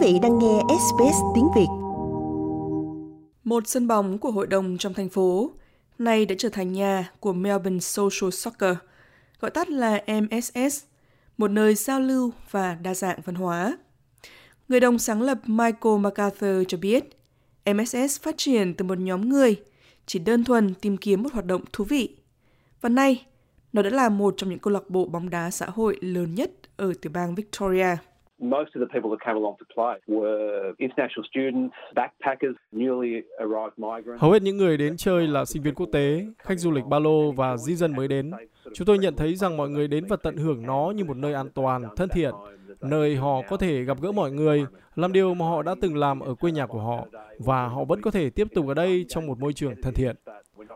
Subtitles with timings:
[0.00, 1.66] Quý vị đang nghe SBS tiếng Việt.
[3.44, 5.50] Một sân bóng của hội đồng trong thành phố
[5.98, 8.76] nay đã trở thành nhà của Melbourne Social Soccer,
[9.40, 10.84] gọi tắt là MSS,
[11.38, 13.78] một nơi giao lưu và đa dạng văn hóa.
[14.68, 17.04] Người đồng sáng lập Michael MacArthur cho biết,
[17.74, 19.56] MSS phát triển từ một nhóm người
[20.06, 22.16] chỉ đơn thuần tìm kiếm một hoạt động thú vị.
[22.80, 23.26] Và nay,
[23.72, 26.50] nó đã là một trong những câu lạc bộ bóng đá xã hội lớn nhất
[26.76, 27.96] ở tiểu bang Victoria.
[28.40, 33.72] Most of the people that came along to play were international students, backpackers, newly arrived
[33.76, 34.22] migrants.
[34.22, 36.98] Hầu hết những người đến chơi là sinh viên quốc tế, khách du lịch ba
[36.98, 38.30] lô và di dân mới đến.
[38.74, 41.34] Chúng tôi nhận thấy rằng mọi người đến và tận hưởng nó như một nơi
[41.34, 42.34] an toàn, thân thiện,
[42.80, 46.20] nơi họ có thể gặp gỡ mọi người, làm điều mà họ đã từng làm
[46.20, 47.06] ở quê nhà của họ
[47.38, 50.16] và họ vẫn có thể tiếp tục ở đây trong một môi trường thân thiện.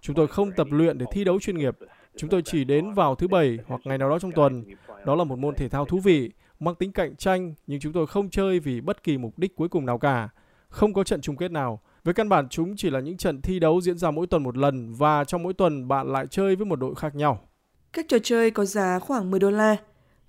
[0.00, 1.76] Chúng tôi không tập luyện để thi đấu chuyên nghiệp.
[2.16, 4.64] Chúng tôi chỉ đến vào thứ bảy hoặc ngày nào đó trong tuần.
[5.06, 6.30] Đó là một môn thể thao thú vị,
[6.64, 9.68] mang tính cạnh tranh, nhưng chúng tôi không chơi vì bất kỳ mục đích cuối
[9.68, 10.28] cùng nào cả.
[10.68, 11.80] Không có trận chung kết nào.
[12.04, 14.56] Với căn bản chúng chỉ là những trận thi đấu diễn ra mỗi tuần một
[14.56, 17.48] lần và trong mỗi tuần bạn lại chơi với một đội khác nhau.
[17.92, 19.76] Các trò chơi có giá khoảng 10 đô la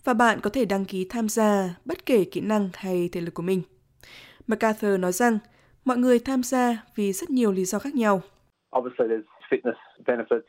[0.03, 3.33] và bạn có thể đăng ký tham gia bất kể kỹ năng hay thể lực
[3.33, 3.61] của mình.
[4.47, 5.37] MacArthur nói rằng
[5.85, 8.21] mọi người tham gia vì rất nhiều lý do khác nhau.
[8.77, 10.41] Obviously, there's fitness benefits,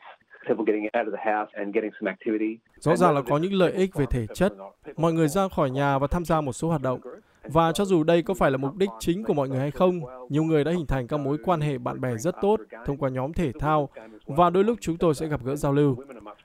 [0.47, 2.57] people getting out of the house and getting some activity.
[2.79, 4.53] Rõ ràng là có những lợi ích về thể chất.
[4.97, 6.99] Mọi người ra khỏi nhà và tham gia một số hoạt động.
[7.43, 10.01] Và cho dù đây có phải là mục đích chính của mọi người hay không,
[10.29, 13.09] nhiều người đã hình thành các mối quan hệ bạn bè rất tốt thông qua
[13.09, 13.89] nhóm thể thao
[14.25, 15.95] và đôi lúc chúng tôi sẽ gặp gỡ giao lưu.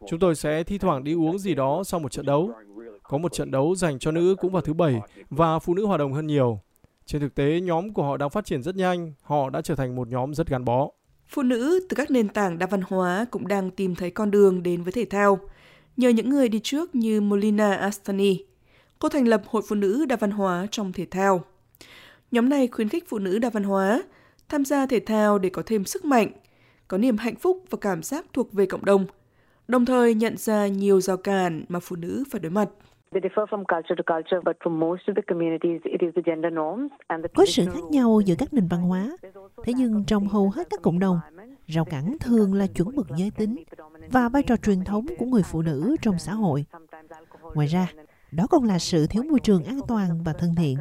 [0.09, 2.51] Chúng tôi sẽ thi thoảng đi uống gì đó sau một trận đấu.
[3.03, 5.97] Có một trận đấu dành cho nữ cũng vào thứ bảy và phụ nữ hòa
[5.99, 6.61] đồng hơn nhiều.
[7.07, 9.97] Trên thực tế, nhóm của họ đang phát triển rất nhanh, họ đã trở thành
[9.97, 10.89] một nhóm rất gắn bó.
[11.33, 14.63] Phụ nữ từ các nền tảng đa văn hóa cũng đang tìm thấy con đường
[14.63, 15.39] đến với thể thao.
[15.97, 18.45] Nhờ những người đi trước như Molina Astani,
[18.99, 21.45] cô thành lập Hội Phụ nữ đa văn hóa trong thể thao.
[22.31, 24.03] Nhóm này khuyến khích phụ nữ đa văn hóa
[24.49, 26.33] tham gia thể thao để có thêm sức mạnh,
[26.89, 29.07] có niềm hạnh phúc và cảm giác thuộc về cộng đồng,
[29.69, 32.69] đồng thời nhận ra nhiều rào cản mà phụ nữ phải đối mặt.
[37.35, 39.17] Có sự khác nhau giữa các nền văn hóa,
[39.65, 41.21] thế nhưng trong hầu hết các cộng đồng,
[41.67, 43.65] rào cản thường là chuẩn mực giới tính
[44.13, 46.65] và vai trò truyền thống của người phụ nữ trong xã hội.
[47.55, 47.93] Ngoài ra,
[48.33, 50.79] đó còn là sự thiếu môi trường an toàn và thân thiện.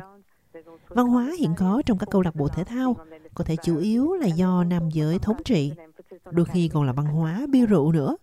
[0.87, 2.95] Văn hóa hiện có trong các câu lạc bộ thể thao
[3.33, 5.71] có thể chủ yếu là do nam giới thống trị,
[6.31, 8.15] đôi khi còn là văn hóa bia rượu nữa.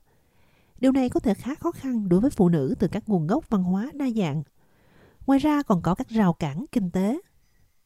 [0.79, 3.51] Điều này có thể khá khó khăn đối với phụ nữ từ các nguồn gốc
[3.51, 4.43] văn hóa đa dạng.
[5.27, 7.21] Ngoài ra còn có các rào cản kinh tế.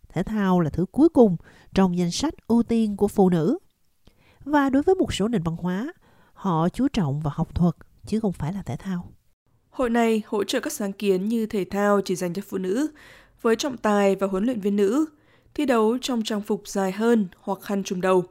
[0.08, 1.36] Thể thao là thứ cuối cùng
[1.74, 3.58] trong danh sách ưu tiên của phụ nữ.
[4.44, 5.92] Và đối với một số nền văn hóa,
[6.32, 7.74] họ chú trọng vào học thuật
[8.06, 9.12] chứ không phải là thể thao.
[9.70, 12.86] Hội này hỗ trợ các sáng kiến như thể thao chỉ dành cho phụ nữ,
[13.42, 15.06] với trọng tài và huấn luyện viên nữ,
[15.54, 18.24] thi đấu trong trang phục dài hơn hoặc khăn trùm đầu,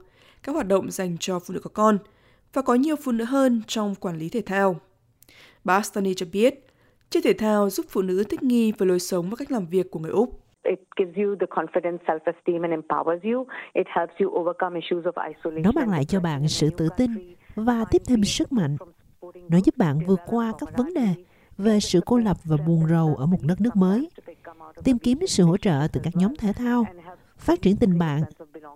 [0.44, 1.98] các hoạt động dành cho phụ nữ có con,
[2.54, 4.76] và có nhiều phụ nữ hơn trong quản lý thể thao.
[5.64, 6.68] Bà Astani cho biết,
[7.10, 9.92] chơi thể thao giúp phụ nữ thích nghi với lối sống và cách làm việc
[9.92, 10.40] của người Úc.
[15.64, 18.78] Nó mang lại cho bạn sự tự tin và tiếp thêm sức mạnh.
[19.50, 21.08] Nó giúp bạn vượt qua các vấn đề
[21.58, 24.10] về sự cô lập và buồn rầu ở một đất nước mới,
[24.84, 26.86] tìm kiếm sự hỗ trợ từ các nhóm thể thao,
[27.38, 28.22] phát triển tình bạn,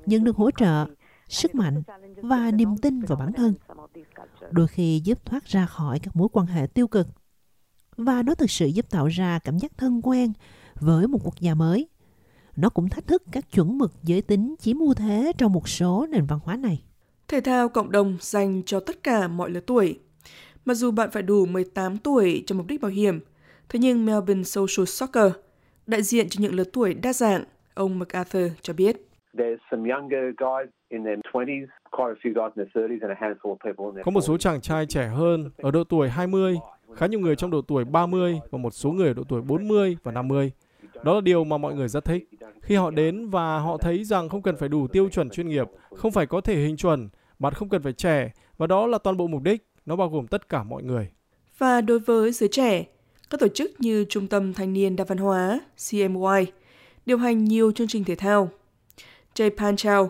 [0.05, 0.85] nhận được hỗ trợ,
[1.33, 1.83] sức mạnh
[2.15, 3.53] và niềm tin vào bản thân.
[4.51, 7.07] Đôi khi giúp thoát ra khỏi các mối quan hệ tiêu cực.
[7.97, 10.33] Và nó thực sự giúp tạo ra cảm giác thân quen
[10.79, 11.87] với một quốc gia mới.
[12.55, 16.07] Nó cũng thách thức các chuẩn mực giới tính chiếm ưu thế trong một số
[16.09, 16.83] nền văn hóa này.
[17.27, 19.99] Thể thao cộng đồng dành cho tất cả mọi lứa tuổi.
[20.65, 23.19] Mặc dù bạn phải đủ 18 tuổi cho mục đích bảo hiểm,
[23.69, 25.31] thế nhưng Melbourne Social Soccer,
[25.87, 27.43] đại diện cho những lứa tuổi đa dạng,
[27.73, 29.09] ông MacArthur cho biết.
[34.03, 36.55] Có một số chàng trai trẻ hơn ở độ tuổi 20,
[36.95, 39.97] khá nhiều người trong độ tuổi 30 và một số người ở độ tuổi 40
[40.03, 40.51] và 50.
[41.03, 42.29] Đó là điều mà mọi người rất thích.
[42.61, 45.67] Khi họ đến và họ thấy rằng không cần phải đủ tiêu chuẩn chuyên nghiệp,
[45.95, 49.17] không phải có thể hình chuẩn, bạn không cần phải trẻ, và đó là toàn
[49.17, 49.67] bộ mục đích.
[49.85, 51.09] Nó bao gồm tất cả mọi người.
[51.57, 52.85] Và đối với giới trẻ,
[53.29, 55.59] các tổ chức như Trung tâm Thanh niên Đa văn hóa,
[55.91, 56.51] CMY,
[57.05, 58.49] điều hành nhiều chương trình thể thao.
[59.35, 60.03] Jay Panchal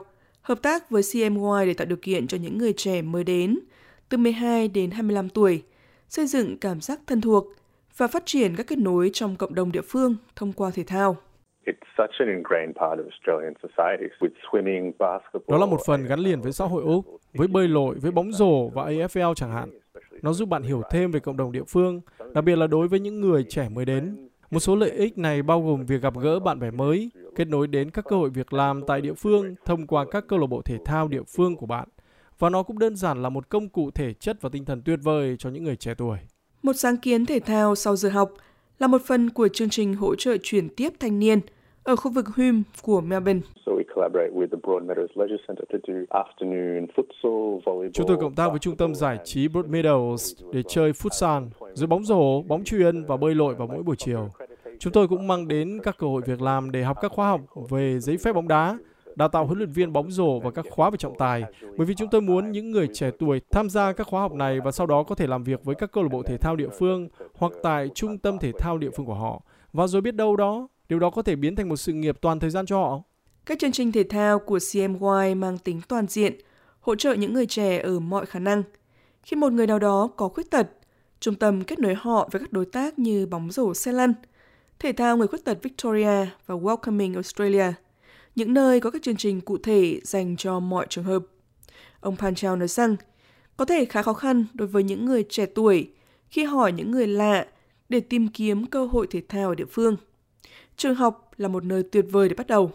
[0.43, 3.59] hợp tác với CMY để tạo điều kiện cho những người trẻ mới đến,
[4.09, 5.63] từ 12 đến 25 tuổi,
[6.09, 7.47] xây dựng cảm giác thân thuộc
[7.97, 11.17] và phát triển các kết nối trong cộng đồng địa phương thông qua thể thao.
[15.47, 18.31] Đó là một phần gắn liền với xã hội Úc, với bơi lội, với bóng
[18.31, 19.69] rổ và AFL chẳng hạn.
[20.21, 22.01] Nó giúp bạn hiểu thêm về cộng đồng địa phương,
[22.33, 24.29] đặc biệt là đối với những người trẻ mới đến.
[24.51, 27.67] Một số lợi ích này bao gồm việc gặp gỡ bạn bè mới, kết nối
[27.67, 30.61] đến các cơ hội việc làm tại địa phương thông qua các câu lạc bộ
[30.61, 31.87] thể thao địa phương của bạn.
[32.39, 34.99] Và nó cũng đơn giản là một công cụ thể chất và tinh thần tuyệt
[35.03, 36.17] vời cho những người trẻ tuổi.
[36.63, 38.31] Một sáng kiến thể thao sau giờ học
[38.79, 41.39] là một phần của chương trình hỗ trợ chuyển tiếp thanh niên
[41.83, 43.41] ở khu vực Hume của Melbourne.
[47.93, 52.03] Chúng tôi cộng tác với trung tâm giải trí Broadmeadows để chơi futsal, dưới bóng
[52.03, 54.29] rổ, bóng chuyền và bơi lội vào mỗi buổi chiều.
[54.83, 57.41] Chúng tôi cũng mang đến các cơ hội việc làm để học các khóa học
[57.69, 58.77] về giấy phép bóng đá,
[59.15, 61.43] đào tạo huấn luyện viên bóng rổ và các khóa về trọng tài,
[61.77, 64.59] bởi vì chúng tôi muốn những người trẻ tuổi tham gia các khóa học này
[64.59, 66.69] và sau đó có thể làm việc với các câu lạc bộ thể thao địa
[66.79, 69.41] phương hoặc tại trung tâm thể thao địa phương của họ.
[69.73, 72.39] Và rồi biết đâu đó, điều đó có thể biến thành một sự nghiệp toàn
[72.39, 73.01] thời gian cho họ.
[73.45, 76.33] Các chương trình thể thao của CMY mang tính toàn diện,
[76.79, 78.63] hỗ trợ những người trẻ ở mọi khả năng.
[79.23, 80.67] Khi một người nào đó có khuyết tật,
[81.19, 84.13] trung tâm kết nối họ với các đối tác như bóng rổ xe lăn,
[84.79, 87.73] thể thao người khuyết tật Victoria và Welcoming Australia,
[88.35, 91.23] những nơi có các chương trình cụ thể dành cho mọi trường hợp.
[91.99, 92.95] Ông Panchal nói rằng,
[93.57, 95.89] có thể khá khó khăn đối với những người trẻ tuổi
[96.29, 97.45] khi hỏi những người lạ
[97.89, 99.95] để tìm kiếm cơ hội thể thao ở địa phương.
[100.75, 102.71] Trường học là một nơi tuyệt vời để bắt đầu.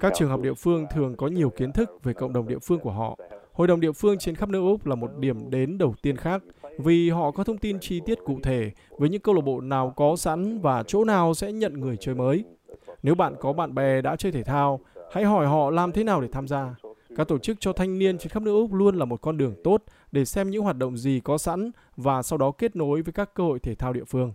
[0.00, 2.78] Các trường học địa phương thường có nhiều kiến thức về cộng đồng địa phương
[2.78, 3.18] của họ.
[3.52, 6.42] Hội đồng địa phương trên khắp nước Úc là một điểm đến đầu tiên khác
[6.78, 9.92] vì họ có thông tin chi tiết cụ thể với những câu lạc bộ nào
[9.96, 12.44] có sẵn và chỗ nào sẽ nhận người chơi mới.
[13.02, 14.80] Nếu bạn có bạn bè đã chơi thể thao,
[15.12, 16.74] hãy hỏi họ làm thế nào để tham gia.
[17.16, 19.54] Các tổ chức cho thanh niên trên khắp nước Úc luôn là một con đường
[19.64, 23.12] tốt để xem những hoạt động gì có sẵn và sau đó kết nối với
[23.12, 24.32] các cơ hội thể thao địa phương.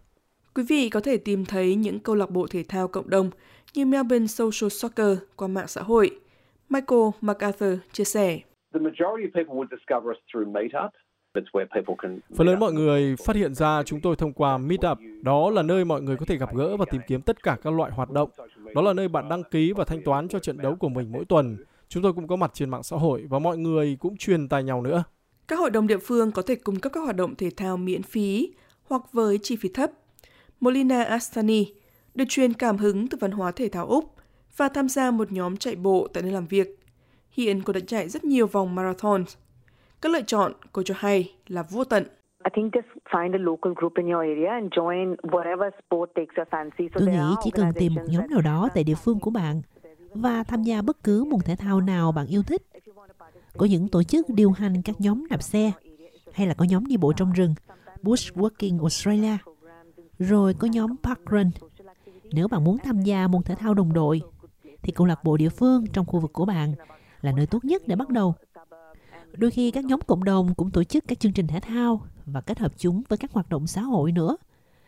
[0.56, 3.30] Quý vị có thể tìm thấy những câu lạc bộ thể thao cộng đồng
[3.74, 6.20] như Melbourne Social Soccer qua mạng xã hội.
[6.70, 8.40] Michael MacArthur chia sẻ.
[12.36, 14.98] Phần lớn mọi người phát hiện ra chúng tôi thông qua Meetup.
[15.22, 17.74] Đó là nơi mọi người có thể gặp gỡ và tìm kiếm tất cả các
[17.74, 18.30] loại hoạt động.
[18.76, 21.26] Đó là nơi bạn đăng ký và thanh toán cho trận đấu của mình mỗi
[21.26, 21.58] tuần.
[21.90, 24.64] Chúng tôi cũng có mặt trên mạng xã hội và mọi người cũng truyền tài
[24.64, 25.04] nhau nữa.
[25.48, 28.04] Các hội đồng địa phương có thể cung cấp các hoạt động thể thao miễn
[28.04, 28.54] phí
[28.84, 29.92] hoặc với chi phí thấp.
[30.60, 31.66] Molina Astani
[32.16, 34.16] được truyền cảm hứng từ văn hóa thể thao Úc
[34.58, 36.68] và tham gia một nhóm chạy bộ tại nơi làm việc.
[37.32, 39.24] Hiện cô đã chạy rất nhiều vòng marathon.
[40.02, 42.04] Các lựa chọn, cô cho hay, là vô tận.
[46.94, 49.62] Tôi nghĩ chỉ cần tìm một nhóm nào đó tại địa phương của bạn
[50.14, 52.62] và tham gia bất cứ môn thể thao nào bạn yêu thích.
[53.58, 55.72] Có những tổ chức điều hành các nhóm đạp xe,
[56.34, 57.56] hay là có nhóm đi bộ trong rừng,
[58.04, 59.38] Bushwalking Australia,
[60.20, 61.52] rồi có nhóm Park Run.
[62.32, 64.22] Nếu bạn muốn tham gia môn thể thao đồng đội,
[64.82, 66.74] thì câu lạc bộ địa phương trong khu vực của bạn
[67.22, 68.36] là nơi tốt nhất để bắt đầu.
[69.34, 72.42] Đôi khi các nhóm cộng đồng cũng tổ chức các chương trình thể thao và
[72.42, 74.38] kết hợp chúng với các hoạt động xã hội nữa.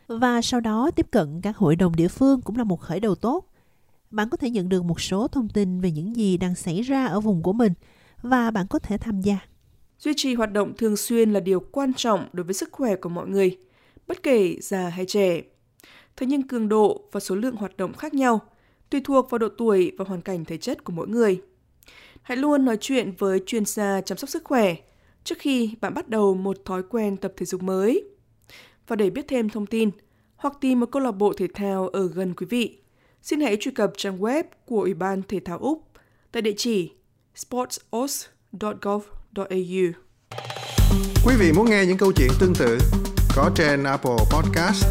[0.08, 3.16] Và sau đó tiếp cận các hội đồng địa phương cũng là một khởi đầu
[3.16, 3.46] tốt.
[4.12, 7.06] Bạn có thể nhận được một số thông tin về những gì đang xảy ra
[7.06, 7.74] ở vùng của mình
[8.22, 9.40] và bạn có thể tham gia.
[10.00, 13.10] Duy trì hoạt động thường xuyên là điều quan trọng đối với sức khỏe của
[13.10, 13.58] mọi người,
[14.08, 15.42] bất kể già hay trẻ.
[16.18, 18.40] Thế nhưng cường độ và số lượng hoạt động khác nhau,
[18.90, 21.42] tùy thuộc vào độ tuổi và hoàn cảnh thể chất của mỗi người.
[22.22, 24.76] Hãy luôn nói chuyện với chuyên gia chăm sóc sức khỏe
[25.24, 28.04] trước khi bạn bắt đầu một thói quen tập thể dục mới.
[28.88, 29.92] Và để biết thêm thông tin
[30.36, 32.78] hoặc tìm một câu lạc bộ thể thao ở gần quý vị,
[33.22, 35.88] xin hãy truy cập trang web của Ủy ban Thể thao Úc
[36.32, 36.92] tại địa chỉ
[37.36, 39.94] sportsos.gov.au.
[41.26, 42.78] Quý vị muốn nghe những câu chuyện tương tự
[43.36, 44.86] có trên Apple Podcast,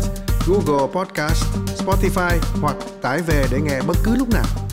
[0.48, 4.67] Google Podcast, Spotify hoặc tải về để nghe bất cứ lúc nào.